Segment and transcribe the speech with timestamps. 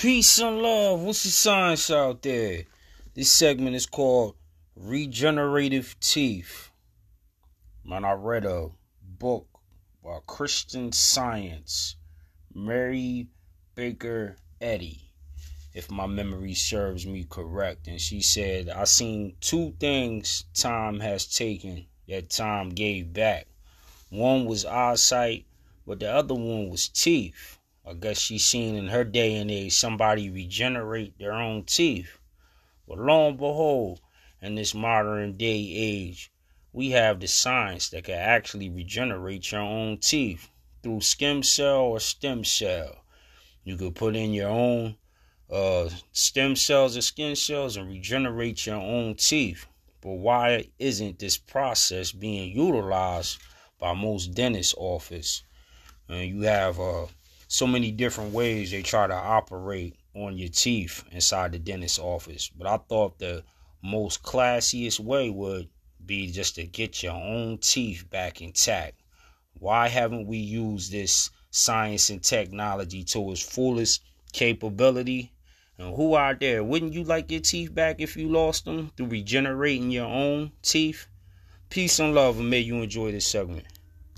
[0.00, 1.00] Peace and love.
[1.00, 2.62] What's the science out there?
[3.14, 4.36] This segment is called
[4.76, 6.70] Regenerative Teeth.
[7.84, 8.68] Man, I read a
[9.02, 9.48] book
[10.04, 11.96] by Christian Science,
[12.54, 13.26] Mary
[13.74, 15.00] Baker Eddy,
[15.74, 17.88] if my memory serves me correct.
[17.88, 23.48] And she said, I seen two things time has taken that time gave back.
[24.10, 25.46] One was eyesight,
[25.84, 27.57] but the other one was teeth.
[27.88, 32.18] I guess she's seen in her day and age somebody regenerate their own teeth.
[32.86, 34.02] But lo and behold,
[34.42, 36.30] in this modern day age,
[36.70, 40.50] we have the science that can actually regenerate your own teeth
[40.82, 43.04] through skin cell or stem cell.
[43.64, 44.96] You could put in your own
[45.50, 49.64] uh, stem cells or skin cells and regenerate your own teeth.
[50.02, 53.38] But why isn't this process being utilized
[53.78, 55.42] by most dentist office?
[56.06, 57.06] And you have uh,
[57.48, 62.50] so many different ways they try to operate on your teeth inside the dentist's office.
[62.54, 63.42] But I thought the
[63.82, 65.68] most classiest way would
[66.04, 69.00] be just to get your own teeth back intact.
[69.54, 74.02] Why haven't we used this science and technology to its fullest
[74.32, 75.32] capability?
[75.78, 79.06] And who out there, wouldn't you like your teeth back if you lost them through
[79.06, 81.06] regenerating your own teeth?
[81.70, 83.64] Peace and love, and may you enjoy this segment.